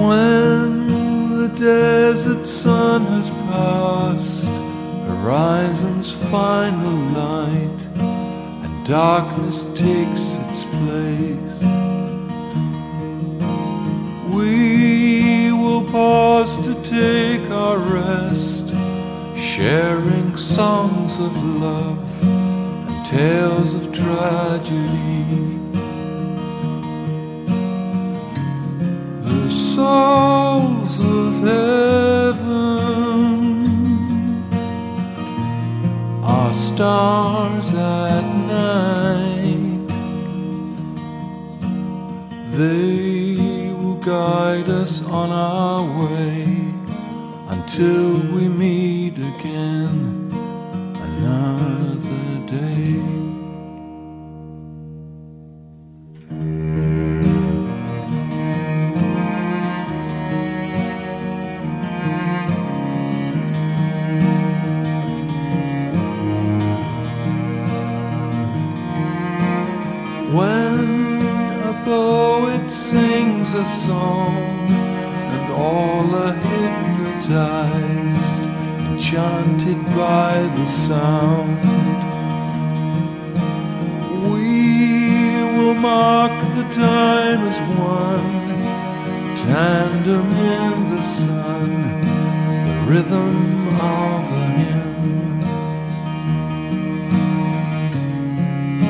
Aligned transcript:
When 0.00 1.36
the 1.36 1.48
desert 1.48 2.46
sun 2.46 3.04
has 3.04 3.28
passed, 3.28 4.48
horizon's 5.06 6.10
final 6.10 6.96
light, 7.12 7.80
and 8.64 8.86
darkness 8.86 9.66
takes 9.74 10.38
its 10.46 10.64
place, 10.64 11.62
we 14.32 15.52
will 15.52 15.84
pause 15.90 16.58
to 16.60 16.74
take 16.82 17.50
our 17.50 17.76
rest, 17.76 18.70
sharing 19.36 20.34
songs 20.34 21.18
of 21.18 21.36
love 21.60 22.24
and 22.24 23.04
tales 23.04 23.74
of 23.74 23.92
tragedy. 23.92 25.59
Souls 29.80 30.94
of 31.00 31.32
heaven 31.52 32.60
are 36.22 36.52
stars 36.52 37.68
at 37.72 38.26
night. 38.58 39.86
They 42.58 43.72
will 43.78 44.00
guide 44.14 44.68
us 44.82 44.94
on 45.20 45.28
our 45.30 45.82
way 46.00 46.38
until 47.54 48.06
we 48.34 48.42
meet 48.62 48.79
hypnotized, 77.30 78.42
enchanted 78.90 79.84
by 79.94 80.34
the 80.56 80.66
sound, 80.66 81.60
we 84.32 85.42
will 85.56 85.74
mark 85.74 86.32
the 86.56 86.64
time 86.70 87.40
as 87.42 87.60
one, 87.78 88.32
tandem 89.36 90.26
in 90.32 90.90
the 90.90 91.02
sun, 91.02 92.00
the 92.66 92.74
rhythm 92.90 93.68
of 93.68 94.32
a 94.32 94.46
hymn. 94.58 95.40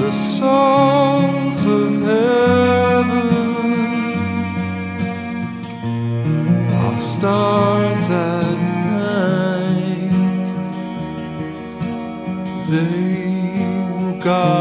the 0.00 0.12
souls 0.12 1.66
of 1.66 2.02
heaven 2.02 3.28
are 6.72 7.00
stars 7.00 7.57
They 12.68 13.64
will 13.96 14.20
guide 14.20 14.57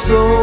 soul. 0.00 0.39